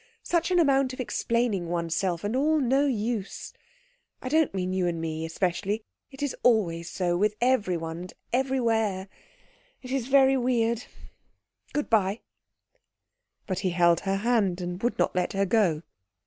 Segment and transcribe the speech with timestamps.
[0.23, 3.53] Such an amount of explaining oneself, and all no use.
[4.19, 9.09] I don't mean you and me especially it is always so, with everyone and everywhere.
[9.83, 10.85] It is very weird.
[11.71, 12.21] Good bye."
[13.45, 15.83] But he held her hand and would not let her go.